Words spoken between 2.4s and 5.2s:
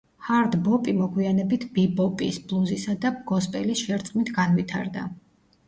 ბლუზისა და გოსპელის შერწყმით განვითარდა.